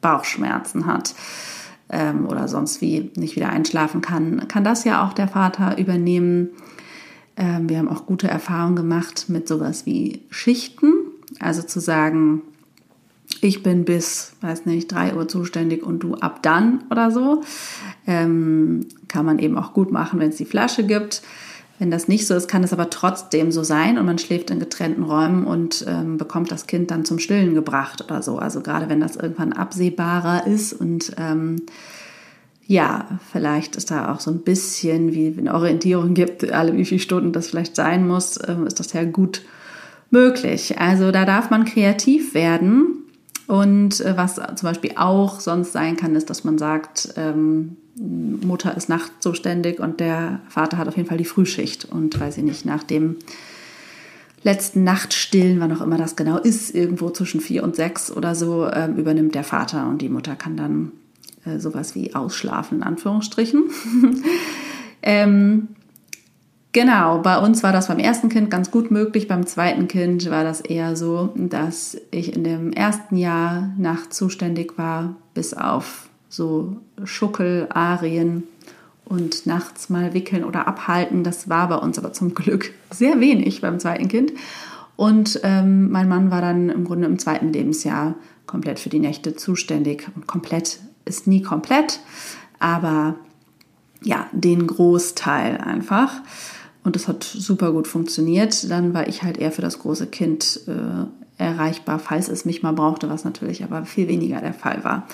Bauchschmerzen 0.01 0.85
hat 0.85 1.15
ähm, 1.91 2.27
oder 2.27 2.49
sonst 2.49 2.81
wie 2.81 3.13
nicht 3.15 3.37
wieder 3.37 3.51
einschlafen 3.51 4.01
kann, 4.01 4.49
kann 4.49 4.65
das 4.65 4.83
ja 4.83 5.07
auch 5.07 5.13
der 5.13 5.29
Vater 5.29 5.79
übernehmen. 5.79 6.49
Ähm, 7.37 7.69
wir 7.69 7.79
haben 7.79 7.89
auch 7.89 8.05
gute 8.05 8.27
Erfahrungen 8.27 8.75
gemacht 8.75 9.27
mit 9.29 9.47
sowas 9.47 9.87
wie 9.87 10.23
Schichten, 10.31 10.93
also 11.39 11.63
zu 11.63 11.79
sagen, 11.79 12.43
ich 13.41 13.63
bin 13.63 13.85
bis, 13.85 14.33
weiß 14.41 14.67
nicht, 14.67 14.91
3 14.91 15.15
Uhr 15.15 15.29
zuständig 15.29 15.85
und 15.85 16.01
du 16.01 16.17
ab 16.17 16.43
dann 16.43 16.83
oder 16.91 17.13
so. 17.13 17.43
Ähm, 18.09 18.87
kann 19.07 19.25
man 19.25 19.39
eben 19.39 19.57
auch 19.57 19.73
gut 19.73 19.93
machen, 19.93 20.19
wenn 20.19 20.31
es 20.31 20.37
die 20.37 20.45
Flasche 20.45 20.85
gibt. 20.85 21.23
Wenn 21.81 21.91
das 21.91 22.09
nicht 22.09 22.27
so 22.27 22.35
ist, 22.35 22.47
kann 22.47 22.63
es 22.63 22.75
aber 22.75 22.91
trotzdem 22.91 23.51
so 23.51 23.63
sein 23.63 23.97
und 23.97 24.05
man 24.05 24.19
schläft 24.19 24.51
in 24.51 24.61
getrennten 24.61 25.03
Räumen 25.03 25.47
und 25.47 25.83
ähm, 25.89 26.19
bekommt 26.19 26.53
das 26.53 26.67
Kind 26.67 26.91
dann 26.91 27.07
zum 27.07 27.19
Stillen 27.19 27.55
gebracht 27.55 28.05
oder 28.05 28.21
so. 28.21 28.37
Also 28.37 28.61
gerade 28.61 28.91
wenn 28.91 29.01
das 29.01 29.17
irgendwann 29.17 29.55
absehbarer 29.55 30.47
ist 30.47 30.75
und 30.75 31.13
ähm, 31.17 31.63
ja, 32.67 33.19
vielleicht 33.33 33.77
ist 33.77 33.91
da 33.91 34.13
auch 34.13 34.21
so 34.21 34.31
ein 34.31 34.41
bisschen, 34.41 35.15
wie 35.15 35.35
eine 35.39 35.55
Orientierung 35.55 36.13
gibt, 36.13 36.53
alle 36.53 36.77
wie 36.77 36.85
viele 36.85 37.01
Stunden 37.01 37.33
das 37.33 37.49
vielleicht 37.49 37.77
sein 37.77 38.07
muss, 38.07 38.39
ähm, 38.47 38.67
ist 38.67 38.79
das 38.79 38.93
ja 38.93 39.05
gut 39.05 39.41
möglich. 40.11 40.79
Also 40.79 41.11
da 41.13 41.25
darf 41.25 41.49
man 41.49 41.65
kreativ 41.65 42.35
werden. 42.35 43.05
Und 43.47 44.03
äh, 44.03 44.19
was 44.19 44.35
zum 44.35 44.69
Beispiel 44.69 44.93
auch 44.97 45.41
sonst 45.41 45.73
sein 45.73 45.97
kann, 45.97 46.15
ist, 46.15 46.29
dass 46.29 46.45
man 46.45 46.59
sagt, 46.59 47.15
ähm, 47.17 47.79
Mutter 47.97 48.77
ist 48.77 48.89
nachtzuständig 48.89 49.81
und 49.81 50.01
der 50.01 50.41
Vater 50.49 50.79
hat 50.79 50.89
auf 50.89 50.97
jeden 50.97 51.09
Fall 51.09 51.19
die 51.19 51.25
Frühschicht. 51.25 51.85
Und 51.85 52.19
weiß 52.19 52.39
ich 52.39 52.45
nicht, 52.45 52.65
nach 52.65 52.83
dem 52.83 53.17
letzten 54.43 54.85
Nachtstillen, 54.85 55.61
wann 55.61 55.73
auch 55.73 55.83
immer 55.83 55.99
das 55.99 56.17
genau 56.17 56.39
ist, 56.39 56.75
irgendwo 56.75 57.11
zwischen 57.11 57.41
vier 57.41 57.63
und 57.63 57.77
sechs 57.77 58.11
oder 58.11 58.35
so, 58.35 58.65
äh, 58.65 58.87
übernimmt 58.87 59.35
der 59.35 59.45
Vater 59.45 59.89
und 59.89 60.01
die 60.03 60.09
Mutter 60.09 60.35
kann 60.35 60.57
dann 60.57 60.93
äh, 61.45 61.59
sowas 61.59 61.95
wie 61.95 62.15
ausschlafen, 62.15 62.79
in 62.79 62.83
Anführungsstrichen. 62.83 63.65
ähm, 65.03 65.69
genau, 66.73 67.19
bei 67.19 67.39
uns 67.39 67.63
war 67.63 67.73
das 67.73 67.89
beim 67.89 67.99
ersten 67.99 68.29
Kind 68.29 68.51
ganz 68.51 68.71
gut 68.71 68.91
möglich. 68.91 69.29
Beim 69.29 69.47
zweiten 69.47 69.89
Kind 69.89 70.31
war 70.31 70.45
das 70.45 70.61
eher 70.61 70.97
so, 70.97 71.35
dass 71.37 71.99
ich 72.11 72.35
in 72.35 72.45
dem 72.45 72.73
ersten 72.73 73.17
Jahr 73.17 73.75
nachtzuständig 73.77 74.79
war, 74.79 75.17
bis 75.35 75.55
auf 75.55 76.10
so 76.31 76.77
Schuckelarien 77.05 78.45
und 79.05 79.45
nachts 79.45 79.91
mal 79.91 80.15
wickeln 80.15 80.45
oder 80.45 80.67
abhalten. 80.67 81.25
Das 81.25 81.51
war 81.51 81.69
bei 81.69 81.77
uns 81.77 81.99
aber 81.99 82.13
zum 82.13 82.33
Glück 82.33 82.73
sehr 82.91 83.21
wenig 83.21 83.61
beim 83.61 83.79
zweiten 83.81 84.09
Kind. 84.09 84.33
Und 84.97 85.41
ähm, 85.43 85.91
mein 85.91 86.09
Mann 86.09 86.31
war 86.31 86.41
dann 86.41 86.71
im 86.71 86.85
Grunde 86.85 87.07
im 87.07 87.19
zweiten 87.19 87.53
Lebensjahr 87.53 88.15
komplett 88.47 88.79
für 88.79 88.89
die 88.89 89.01
Nächte 89.01 89.35
zuständig. 89.35 90.09
Und 90.15 90.27
komplett 90.27 90.79
ist 91.05 91.27
nie 91.27 91.43
komplett, 91.43 92.01
aber 92.59 93.17
ja, 94.03 94.29
den 94.33 94.67
Großteil 94.67 95.59
einfach. 95.59 96.21
Und 96.85 96.97
das 96.97 97.09
hat 97.09 97.25
super 97.25 97.73
gut 97.73 97.89
funktioniert. 97.89 98.71
Dann 98.71 98.95
war 98.95 99.09
ich 99.09 99.23
halt 99.23 99.39
eher 99.39 99.53
für 99.53 99.63
das 99.63 99.81
große 99.81 100.07
Kind 100.07 100.61
äh, 100.67 101.43
erreichbar, 101.43 101.99
falls 101.99 102.29
es 102.29 102.45
mich 102.45 102.63
mal 102.63 102.73
brauchte, 102.73 103.09
was 103.09 103.25
natürlich 103.25 103.65
aber 103.65 103.85
viel 103.85 104.09
weniger 104.09 104.41
der 104.41 104.55
Fall 104.55 104.85
war. 104.85 105.07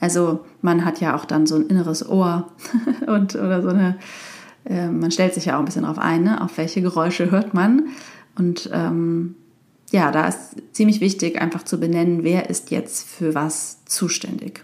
Also 0.00 0.40
man 0.62 0.84
hat 0.84 1.00
ja 1.00 1.14
auch 1.14 1.24
dann 1.24 1.46
so 1.46 1.56
ein 1.56 1.66
inneres 1.66 2.08
Ohr 2.08 2.48
und 3.06 3.34
oder 3.34 3.62
so 3.62 3.68
eine, 3.68 3.98
äh, 4.64 4.88
man 4.88 5.10
stellt 5.10 5.34
sich 5.34 5.46
ja 5.46 5.56
auch 5.56 5.60
ein 5.60 5.66
bisschen 5.66 5.82
darauf 5.82 5.98
ein, 5.98 6.24
ne? 6.24 6.40
auf 6.40 6.56
welche 6.56 6.82
Geräusche 6.82 7.30
hört 7.30 7.54
man. 7.54 7.88
Und 8.36 8.70
ähm, 8.72 9.34
ja, 9.90 10.10
da 10.10 10.28
ist 10.28 10.56
ziemlich 10.72 11.00
wichtig, 11.00 11.40
einfach 11.40 11.64
zu 11.64 11.78
benennen, 11.78 12.22
wer 12.22 12.48
ist 12.48 12.70
jetzt 12.70 13.08
für 13.08 13.34
was 13.34 13.84
zuständig. 13.84 14.62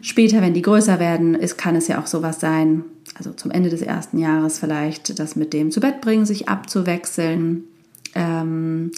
Später, 0.00 0.42
wenn 0.42 0.54
die 0.54 0.62
größer 0.62 1.00
werden, 1.00 1.34
ist, 1.34 1.56
kann 1.56 1.76
es 1.76 1.88
ja 1.88 2.00
auch 2.00 2.06
sowas 2.06 2.40
sein, 2.40 2.84
also 3.16 3.32
zum 3.32 3.50
Ende 3.50 3.70
des 3.70 3.82
ersten 3.82 4.18
Jahres 4.18 4.58
vielleicht, 4.58 5.18
das 5.18 5.34
mit 5.36 5.52
dem 5.52 5.70
zu 5.70 5.80
Bett 5.80 6.00
bringen, 6.00 6.24
sich 6.24 6.48
abzuwechseln. 6.48 7.64
Ähm, 8.14 8.92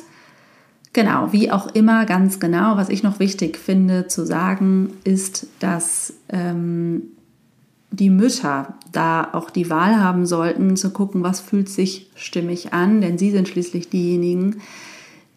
Genau, 0.92 1.32
wie 1.32 1.52
auch 1.52 1.72
immer, 1.74 2.04
ganz 2.04 2.40
genau. 2.40 2.76
Was 2.76 2.88
ich 2.88 3.02
noch 3.02 3.20
wichtig 3.20 3.56
finde 3.56 4.08
zu 4.08 4.26
sagen, 4.26 4.92
ist, 5.04 5.46
dass 5.60 6.14
ähm, 6.28 7.02
die 7.92 8.10
Mütter 8.10 8.74
da 8.90 9.28
auch 9.32 9.50
die 9.50 9.70
Wahl 9.70 10.00
haben 10.00 10.26
sollten, 10.26 10.76
zu 10.76 10.90
gucken, 10.90 11.22
was 11.22 11.40
fühlt 11.40 11.68
sich 11.68 12.10
stimmig 12.16 12.72
an, 12.72 13.00
denn 13.00 13.18
sie 13.18 13.30
sind 13.30 13.48
schließlich 13.48 13.88
diejenigen, 13.88 14.56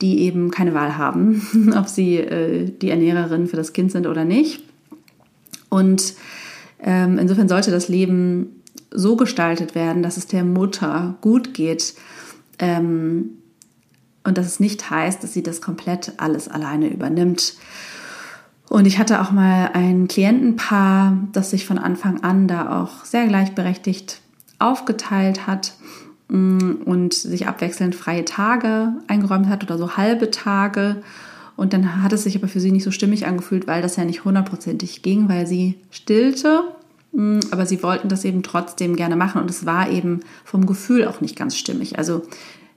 die 0.02 0.22
eben 0.22 0.50
keine 0.50 0.74
Wahl 0.74 0.98
haben, 0.98 1.72
ob 1.78 1.88
sie 1.88 2.18
äh, 2.18 2.72
die 2.72 2.90
Ernährerin 2.90 3.48
für 3.48 3.56
das 3.56 3.74
Kind 3.74 3.92
sind 3.92 4.08
oder 4.08 4.26
nicht. 4.26 4.64
Und 5.70 6.16
ähm, 6.82 7.20
insofern 7.20 7.48
sollte 7.48 7.70
das 7.70 7.90
Leben 7.90 8.62
so 8.92 9.16
gestaltet 9.16 9.76
werden, 9.76 10.04
dass 10.04 10.18
es 10.18 10.28
der 10.28 10.44
Mutter 10.44 11.16
gut 11.22 11.54
geht. 11.54 11.96
Ähm, 12.60 13.38
und 14.24 14.38
dass 14.38 14.46
es 14.46 14.60
nicht 14.60 14.90
heißt, 14.90 15.24
dass 15.24 15.34
sie 15.34 15.44
das 15.44 15.62
komplett 15.62 16.14
alles 16.18 16.48
alleine 16.48 16.88
übernimmt. 16.88 17.56
Und 18.70 18.86
ich 18.86 18.98
hatte 18.98 19.22
auch 19.22 19.32
mal 19.32 19.72
ein 19.74 20.08
Klientenpaar, 20.08 21.18
das 21.32 21.52
sich 21.52 21.66
von 21.66 21.78
Anfang 21.78 22.24
an 22.24 22.48
da 22.48 22.82
auch 22.82 23.06
sehr 23.06 23.28
gleichberechtigt 23.28 24.22
aufgeteilt 24.60 25.46
hat 25.46 25.74
mm, 26.30 26.82
und 26.86 27.14
sich 27.14 27.48
abwechselnd 27.48 27.96
freie 27.96 28.26
Tage 28.26 28.94
eingeräumt 29.08 29.48
hat 29.48 29.64
oder 29.64 29.78
so 29.78 29.98
halbe 29.98 30.32
Tage. 30.32 31.04
Und 31.56 31.74
dann 31.74 32.02
hat 32.02 32.14
es 32.14 32.24
sich 32.24 32.36
aber 32.36 32.48
für 32.48 32.60
sie 32.60 32.72
nicht 32.72 32.84
so 32.84 32.92
stimmig 32.92 33.28
angefühlt, 33.28 33.68
weil 33.68 33.82
das 33.82 33.96
ja 33.96 34.06
nicht 34.06 34.26
hundertprozentig 34.26 35.04
ging, 35.04 35.30
weil 35.30 35.46
sie 35.46 35.76
stillte. 35.92 36.64
Mm, 37.12 37.42
aber 37.52 37.66
sie 37.66 37.84
wollten 37.84 38.10
das 38.10 38.26
eben 38.26 38.42
trotzdem 38.42 38.96
gerne 38.96 39.18
machen 39.18 39.42
und 39.42 39.50
es 39.50 39.66
war 39.66 39.90
eben 39.90 40.22
vom 40.46 40.66
Gefühl 40.66 41.06
auch 41.08 41.22
nicht 41.22 41.36
ganz 41.36 41.58
stimmig. 41.58 42.00
Also 42.00 42.24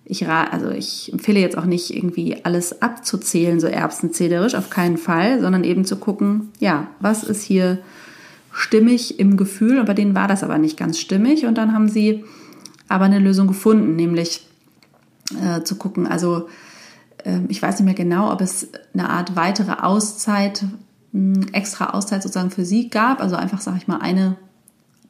ich, 0.09 0.29
also 0.29 0.71
ich 0.71 1.13
empfehle 1.13 1.41
jetzt 1.41 1.59
auch 1.59 1.65
nicht 1.65 1.95
irgendwie 1.95 2.45
alles 2.45 2.81
abzuzählen, 2.81 3.59
so 3.59 3.67
erbsenzählerisch, 3.67 4.55
auf 4.55 4.71
keinen 4.71 4.99
Fall, 4.99 5.41
sondern 5.41 5.65
eben 5.65 5.85
zu 5.85 5.97
gucken, 5.97 6.51
ja, 6.61 6.89
was 7.01 7.25
ist 7.25 7.43
hier 7.43 7.79
stimmig 8.53 9.19
im 9.19 9.37
Gefühl? 9.37 9.81
Und 9.81 9.87
bei 9.87 9.95
denen 9.95 10.15
war 10.15 10.29
das 10.29 10.45
aber 10.45 10.59
nicht 10.59 10.79
ganz 10.79 11.01
stimmig. 11.01 11.45
Und 11.45 11.59
dann 11.59 11.73
haben 11.73 11.89
sie 11.89 12.25
aber 12.89 13.07
eine 13.07 13.19
Lösung 13.19 13.49
gefunden, 13.49 13.97
nämlich 13.97 14.47
äh, 15.43 15.63
zu 15.63 15.75
gucken, 15.75 16.07
also 16.07 16.49
äh, 17.25 17.41
ich 17.49 17.61
weiß 17.61 17.81
nicht 17.81 17.87
mehr 17.87 17.95
genau, 17.95 18.33
ob 18.33 18.41
es 18.41 18.69
eine 18.95 19.11
Art 19.11 19.35
weitere 19.35 19.73
Auszeit, 19.83 20.65
extra 21.53 21.91
Auszeit 21.91 22.23
sozusagen 22.23 22.51
für 22.51 22.65
sie 22.65 22.91
gab, 22.91 23.21
also 23.21 23.37
einfach, 23.37 23.61
sage 23.61 23.79
ich 23.79 23.89
mal, 23.89 23.99
eine 23.99 24.37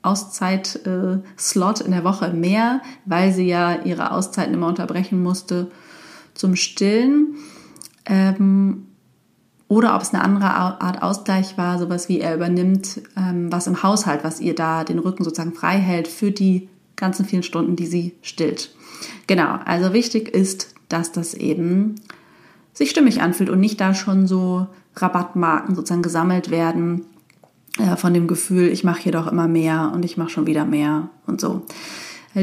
Auszeit-Slot 0.03 1.81
in 1.81 1.91
der 1.91 2.05
Woche 2.05 2.33
mehr, 2.33 2.81
weil 3.05 3.33
sie 3.33 3.47
ja 3.47 3.83
ihre 3.83 4.13
Auszeiten 4.13 4.55
immer 4.55 4.69
unterbrechen 4.69 5.23
musste 5.23 5.71
zum 6.35 6.57
Stillen. 6.57 7.37
Ähm, 8.05 8.87
oder 9.69 9.97
ob 9.97 10.03
es 10.03 10.15
eine 10.15 10.23
andere 10.23 10.55
Art 10.55 11.03
Ausgleich 11.03 11.59
war, 11.59 11.79
sowas 11.79 12.09
wie 12.09 12.21
er 12.21 12.37
übernimmt 12.37 13.03
ähm, 13.17 13.51
was 13.51 13.67
im 13.67 13.83
Haushalt, 13.83 14.23
was 14.23 14.41
ihr 14.41 14.55
da 14.55 14.85
den 14.85 15.01
Rücken 15.01 15.25
sozusagen 15.25 15.55
frei 15.55 15.79
hält 15.79 16.07
für 16.07 16.31
die 16.31 16.69
ganzen 16.95 17.25
vielen 17.25 17.43
Stunden, 17.43 17.75
die 17.75 17.87
sie 17.87 18.15
stillt. 18.23 18.71
Genau, 19.27 19.59
also 19.65 19.93
wichtig 19.93 20.29
ist, 20.29 20.75
dass 20.89 21.11
das 21.11 21.35
eben 21.35 21.97
sich 22.73 22.91
stimmig 22.91 23.23
anfühlt 23.23 23.51
und 23.51 23.59
nicht 23.59 23.81
da 23.81 23.93
schon 23.93 24.27
so 24.29 24.69
Rabattmarken 24.95 25.75
sozusagen 25.75 26.03
gesammelt 26.03 26.51
werden 26.51 27.05
äh, 27.79 27.97
von 27.97 28.15
dem 28.15 28.27
Gefühl, 28.27 28.69
ich 28.69 28.85
mache 28.85 29.03
hier 29.03 29.13
doch 29.13 29.27
immer 29.27 29.49
mehr 29.49 29.93
und 29.95 30.05
ich 30.05 30.17
mache 30.17 30.31
schon 30.31 30.47
wieder 30.47 30.65
mehr 30.65 31.11
und 31.27 31.41
so. 31.41 31.63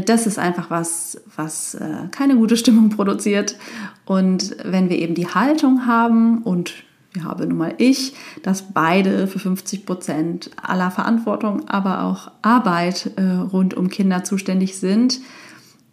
Das 0.06 0.26
ist 0.26 0.40
einfach 0.40 0.72
was, 0.72 1.22
was 1.36 1.76
äh, 1.76 2.08
keine 2.12 2.36
gute 2.36 2.58
Stimmung 2.64 2.90
produziert. 2.90 3.58
Und 4.06 4.56
wenn 4.64 4.90
wir 4.90 4.98
eben 4.98 5.14
die 5.14 5.28
Haltung 5.28 5.86
haben 5.86 6.44
und 6.44 6.74
ja, 7.16 7.24
habe 7.26 7.46
nun 7.46 7.58
mal 7.58 7.76
ich, 7.78 8.16
dass 8.42 8.74
beide 8.74 9.28
für 9.28 9.38
50 9.38 9.86
Prozent 9.86 10.50
aller 10.62 10.90
Verantwortung, 10.90 11.68
aber 11.70 12.04
auch 12.04 12.32
Arbeit 12.42 13.12
äh, 13.18 13.24
rund 13.24 13.76
um 13.76 13.90
Kinder 13.90 14.24
zuständig 14.24 14.78
sind, 14.78 15.20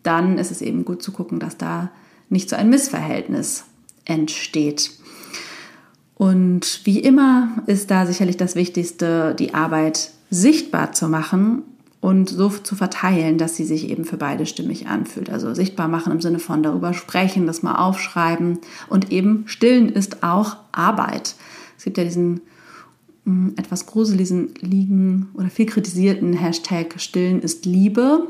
dann 0.02 0.38
ist 0.38 0.50
es 0.50 0.62
eben 0.62 0.86
gut 0.86 1.02
zu 1.02 1.12
gucken, 1.12 1.38
dass 1.38 1.58
da 1.58 1.90
nicht 2.30 2.48
so 2.48 2.56
ein 2.56 2.70
Missverhältnis 2.70 3.64
entsteht. 4.06 4.92
Und 6.20 6.82
wie 6.84 6.98
immer 6.98 7.48
ist 7.64 7.90
da 7.90 8.04
sicherlich 8.04 8.36
das 8.36 8.54
Wichtigste, 8.54 9.34
die 9.34 9.54
Arbeit 9.54 10.10
sichtbar 10.28 10.92
zu 10.92 11.08
machen 11.08 11.62
und 12.02 12.28
so 12.28 12.50
zu 12.50 12.76
verteilen, 12.76 13.38
dass 13.38 13.56
sie 13.56 13.64
sich 13.64 13.88
eben 13.88 14.04
für 14.04 14.18
beide 14.18 14.44
stimmig 14.44 14.86
anfühlt. 14.86 15.30
Also 15.30 15.54
sichtbar 15.54 15.88
machen 15.88 16.12
im 16.12 16.20
Sinne 16.20 16.38
von 16.38 16.62
darüber 16.62 16.92
sprechen, 16.92 17.46
das 17.46 17.62
mal 17.62 17.76
aufschreiben 17.76 18.58
und 18.90 19.10
eben 19.10 19.44
stillen 19.46 19.88
ist 19.88 20.22
auch 20.22 20.58
Arbeit. 20.72 21.36
Es 21.78 21.84
gibt 21.84 21.96
ja 21.96 22.04
diesen 22.04 22.42
mh, 23.24 23.46
hm, 23.46 23.54
etwas 23.56 23.86
gruseligen 23.86 24.52
liegen 24.60 25.30
oder 25.32 25.48
viel 25.48 25.64
kritisierten 25.64 26.34
Hashtag 26.34 27.00
Stillen 27.00 27.40
ist 27.40 27.64
Liebe, 27.64 28.26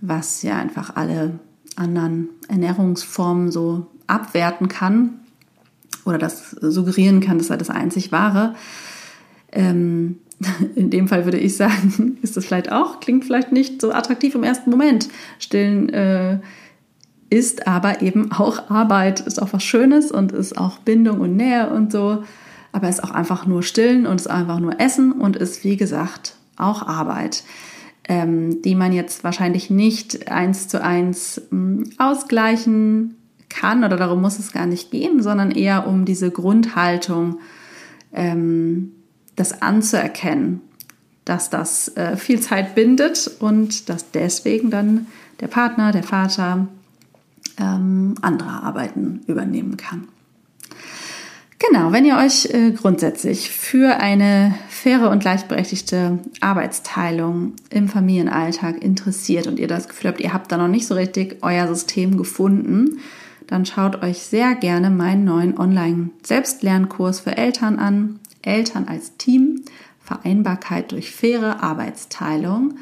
was 0.00 0.42
ja 0.42 0.56
einfach 0.56 0.96
alle 0.96 1.38
anderen 1.76 2.30
Ernährungsformen 2.48 3.52
so 3.52 3.86
abwerten 4.08 4.66
kann 4.66 5.20
oder 6.08 6.18
das 6.18 6.50
suggerieren 6.50 7.20
kann, 7.20 7.38
das 7.38 7.48
sei 7.48 7.56
das 7.56 7.70
einzig 7.70 8.10
wahre. 8.12 8.54
Ähm, 9.52 10.18
in 10.74 10.90
dem 10.90 11.08
Fall 11.08 11.24
würde 11.24 11.38
ich 11.38 11.56
sagen, 11.56 12.18
ist 12.22 12.36
das 12.36 12.46
vielleicht 12.46 12.72
auch, 12.72 13.00
klingt 13.00 13.24
vielleicht 13.24 13.52
nicht 13.52 13.80
so 13.80 13.92
attraktiv 13.92 14.34
im 14.34 14.42
ersten 14.42 14.70
Moment. 14.70 15.08
Stillen 15.38 15.88
äh, 15.90 16.38
ist 17.30 17.66
aber 17.66 18.02
eben 18.02 18.32
auch 18.32 18.70
Arbeit, 18.70 19.20
ist 19.20 19.40
auch 19.42 19.52
was 19.52 19.62
Schönes 19.62 20.10
und 20.10 20.32
ist 20.32 20.56
auch 20.56 20.78
Bindung 20.78 21.20
und 21.20 21.36
Nähe 21.36 21.70
und 21.70 21.92
so. 21.92 22.22
Aber 22.72 22.88
ist 22.88 23.02
auch 23.02 23.10
einfach 23.10 23.46
nur 23.46 23.62
Stillen 23.62 24.06
und 24.06 24.16
ist 24.16 24.30
einfach 24.30 24.60
nur 24.60 24.80
Essen 24.80 25.12
und 25.12 25.36
ist, 25.36 25.64
wie 25.64 25.76
gesagt, 25.76 26.36
auch 26.56 26.86
Arbeit, 26.86 27.44
ähm, 28.08 28.62
die 28.62 28.74
man 28.74 28.92
jetzt 28.92 29.24
wahrscheinlich 29.24 29.70
nicht 29.70 30.30
eins 30.30 30.68
zu 30.68 30.82
eins 30.82 31.42
mh, 31.50 31.84
hm, 31.84 31.90
ausgleichen 31.98 33.17
kann 33.48 33.84
oder 33.84 33.96
darum 33.96 34.20
muss 34.20 34.38
es 34.38 34.52
gar 34.52 34.66
nicht 34.66 34.90
gehen, 34.90 35.22
sondern 35.22 35.50
eher 35.50 35.86
um 35.86 36.04
diese 36.04 36.30
Grundhaltung, 36.30 37.40
ähm, 38.12 38.92
das 39.36 39.62
anzuerkennen, 39.62 40.60
dass 41.24 41.50
das 41.50 41.96
äh, 41.96 42.16
viel 42.16 42.40
Zeit 42.40 42.74
bindet 42.74 43.30
und 43.40 43.88
dass 43.88 44.10
deswegen 44.10 44.70
dann 44.70 45.06
der 45.40 45.48
Partner, 45.48 45.92
der 45.92 46.02
Vater 46.02 46.68
ähm, 47.58 48.14
andere 48.20 48.48
Arbeiten 48.48 49.20
übernehmen 49.26 49.76
kann. 49.76 50.08
Genau, 51.58 51.90
wenn 51.90 52.04
ihr 52.04 52.16
euch 52.16 52.46
äh, 52.46 52.70
grundsätzlich 52.70 53.50
für 53.50 54.00
eine 54.00 54.54
faire 54.68 55.10
und 55.10 55.18
gleichberechtigte 55.18 56.20
Arbeitsteilung 56.40 57.54
im 57.70 57.88
Familienalltag 57.88 58.82
interessiert 58.82 59.48
und 59.48 59.58
ihr 59.58 59.66
das 59.66 59.88
Gefühl 59.88 60.10
habt, 60.10 60.20
ihr 60.20 60.32
habt 60.32 60.52
da 60.52 60.56
noch 60.56 60.68
nicht 60.68 60.86
so 60.86 60.94
richtig 60.94 61.38
euer 61.42 61.66
System 61.66 62.16
gefunden, 62.16 63.00
dann 63.48 63.64
schaut 63.64 64.02
euch 64.02 64.18
sehr 64.18 64.54
gerne 64.54 64.90
meinen 64.90 65.24
neuen 65.24 65.58
Online-Selbstlernkurs 65.58 67.20
für 67.20 67.36
Eltern 67.36 67.78
an. 67.78 68.20
Eltern 68.42 68.86
als 68.86 69.16
Team, 69.16 69.62
Vereinbarkeit 70.00 70.92
durch 70.92 71.10
faire 71.10 71.62
Arbeitsteilung. 71.62 72.74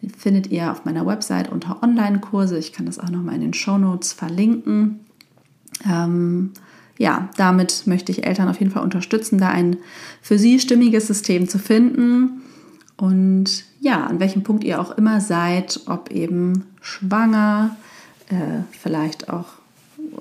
Den 0.00 0.10
findet 0.10 0.46
ihr 0.48 0.70
auf 0.70 0.84
meiner 0.84 1.04
Website 1.04 1.50
unter 1.50 1.82
Online-Kurse. 1.82 2.56
Ich 2.58 2.72
kann 2.72 2.86
das 2.86 2.98
auch 2.98 3.10
nochmal 3.10 3.34
in 3.34 3.40
den 3.40 3.54
Show 3.54 3.76
Notes 3.76 4.12
verlinken. 4.12 5.00
Ähm, 5.84 6.52
ja, 6.96 7.28
damit 7.36 7.86
möchte 7.86 8.12
ich 8.12 8.24
Eltern 8.24 8.48
auf 8.48 8.60
jeden 8.60 8.70
Fall 8.70 8.84
unterstützen, 8.84 9.38
da 9.38 9.48
ein 9.48 9.78
für 10.22 10.38
sie 10.38 10.60
stimmiges 10.60 11.08
System 11.08 11.48
zu 11.48 11.58
finden. 11.58 12.42
Und 12.96 13.64
ja, 13.80 14.06
an 14.06 14.20
welchem 14.20 14.44
Punkt 14.44 14.62
ihr 14.62 14.80
auch 14.80 14.96
immer 14.96 15.20
seid, 15.20 15.80
ob 15.86 16.12
eben 16.12 16.66
schwanger, 16.80 17.76
äh, 18.28 18.62
vielleicht 18.70 19.28
auch 19.28 19.46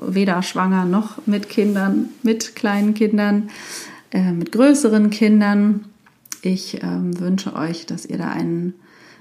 weder 0.07 0.41
schwanger 0.41 0.85
noch 0.85 1.25
mit 1.25 1.49
Kindern, 1.49 2.09
mit 2.23 2.55
kleinen 2.55 2.93
Kindern, 2.93 3.49
äh, 4.11 4.31
mit 4.31 4.51
größeren 4.51 5.09
Kindern. 5.09 5.85
Ich 6.41 6.81
ähm, 6.83 7.19
wünsche 7.19 7.55
euch, 7.55 7.85
dass 7.85 8.05
ihr 8.05 8.17
da 8.17 8.29
einen 8.29 8.73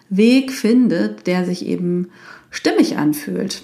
Weg 0.08 0.52
findet, 0.52 1.26
der 1.26 1.44
sich 1.44 1.66
eben 1.66 2.08
stimmig 2.50 2.98
anfühlt. 2.98 3.62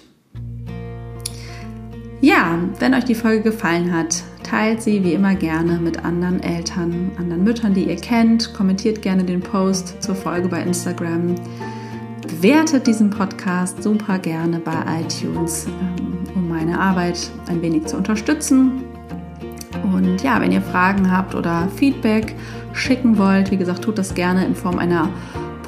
Ja, 2.20 2.58
wenn 2.80 2.94
euch 2.94 3.04
die 3.04 3.14
Folge 3.14 3.42
gefallen 3.42 3.92
hat, 3.92 4.24
teilt 4.42 4.82
sie 4.82 5.04
wie 5.04 5.12
immer 5.12 5.34
gerne 5.34 5.78
mit 5.78 6.04
anderen 6.04 6.42
Eltern, 6.42 7.12
anderen 7.16 7.44
Müttern, 7.44 7.74
die 7.74 7.84
ihr 7.84 7.96
kennt. 7.96 8.54
Kommentiert 8.54 9.02
gerne 9.02 9.22
den 9.22 9.40
Post 9.40 10.02
zur 10.02 10.14
Folge 10.14 10.48
bei 10.48 10.62
Instagram. 10.62 11.36
Bewertet 12.28 12.86
diesen 12.86 13.10
Podcast 13.10 13.82
super 13.82 14.18
gerne 14.18 14.60
bei 14.60 14.76
iTunes. 15.00 15.66
Ähm, 15.66 16.48
meine 16.48 16.78
Arbeit 16.78 17.32
ein 17.48 17.60
wenig 17.62 17.86
zu 17.86 17.96
unterstützen. 17.96 18.84
Und 19.82 20.22
ja, 20.22 20.40
wenn 20.40 20.52
ihr 20.52 20.62
Fragen 20.62 21.10
habt 21.10 21.34
oder 21.34 21.66
Feedback 21.74 22.36
schicken 22.74 23.18
wollt, 23.18 23.50
wie 23.50 23.56
gesagt, 23.56 23.82
tut 23.82 23.98
das 23.98 24.14
gerne 24.14 24.44
in 24.44 24.54
Form 24.54 24.78
einer 24.78 25.08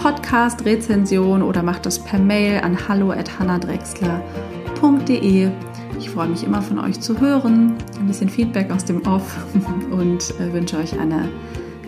Podcast-Rezension 0.00 1.42
oder 1.42 1.62
macht 1.62 1.86
das 1.86 1.98
per 1.98 2.18
Mail 2.18 2.60
an 2.60 2.76
hallo.hannadrexler.de. 2.88 5.50
Ich 5.98 6.10
freue 6.10 6.28
mich 6.28 6.44
immer 6.44 6.60
von 6.62 6.78
euch 6.78 7.00
zu 7.00 7.20
hören, 7.20 7.74
ein 7.98 8.06
bisschen 8.06 8.28
Feedback 8.28 8.70
aus 8.70 8.84
dem 8.84 9.04
Off 9.06 9.44
und 9.90 10.34
äh, 10.38 10.52
wünsche 10.52 10.76
euch 10.76 10.96
eine 10.98 11.28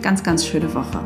ganz, 0.01 0.23
ganz 0.23 0.45
schöne 0.45 0.73
Woche. 0.73 0.99